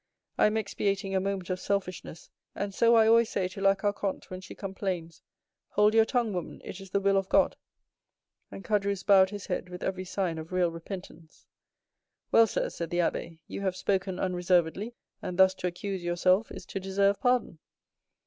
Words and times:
I 0.35 0.47
am 0.47 0.57
expiating 0.57 1.13
a 1.13 1.19
moment 1.19 1.51
of 1.51 1.59
selfishness, 1.59 2.31
and 2.55 2.73
so 2.73 2.95
I 2.95 3.05
always 3.05 3.29
say 3.29 3.47
to 3.49 3.61
La 3.61 3.75
Carconte, 3.75 4.31
when 4.31 4.41
she 4.41 4.55
complains, 4.55 5.21
'Hold 5.73 5.93
your 5.93 6.05
tongue, 6.05 6.33
woman; 6.33 6.59
it 6.63 6.79
is 6.81 6.89
the 6.89 6.99
will 6.99 7.17
of 7.17 7.29
God.'" 7.29 7.55
And 8.49 8.63
Caderousse 8.65 9.03
bowed 9.05 9.29
his 9.29 9.45
head 9.45 9.69
with 9.69 9.83
every 9.83 10.05
sign 10.05 10.39
of 10.39 10.51
real 10.51 10.71
repentance. 10.71 11.45
"Well, 12.31 12.47
sir," 12.47 12.71
said 12.71 12.89
the 12.89 12.97
abbé, 12.97 13.37
"you 13.45 13.61
have 13.61 13.75
spoken 13.75 14.19
unreservedly; 14.19 14.95
and 15.21 15.37
thus 15.37 15.53
to 15.53 15.67
accuse 15.67 16.01
yourself 16.03 16.51
is 16.51 16.65
to 16.65 16.79
deserve 16.79 17.19
pardon." 17.19 17.59